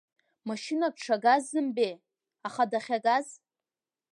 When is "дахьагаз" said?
2.71-3.27